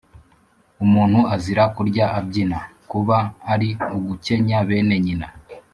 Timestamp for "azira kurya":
1.35-2.05